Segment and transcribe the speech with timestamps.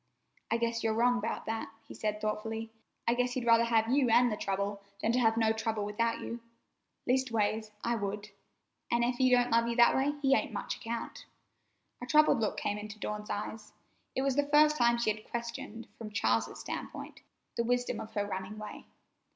[0.49, 2.71] "I guess you're wrong 'bout that," he said thoughtfully.
[3.07, 6.21] "I guess he'd rather have you an' the trouble, than to have no trouble without
[6.21, 6.39] you.
[7.05, 8.31] Leastways, I would,
[8.89, 11.27] an' ef he don't love you that way, he ain't much account."
[12.01, 13.73] A troubled look came into Dawn's eyes.
[14.15, 17.21] It was the first time she had questioned, from Charles's standpoint,
[17.55, 18.85] the wisdom of her running way.